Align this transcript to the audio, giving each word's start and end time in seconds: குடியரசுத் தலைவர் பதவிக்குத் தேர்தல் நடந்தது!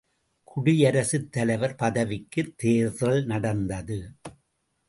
குடியரசுத் 0.47 1.31
தலைவர் 1.31 1.75
பதவிக்குத் 1.75 2.57
தேர்தல் 2.57 3.25
நடந்தது! 3.25 3.99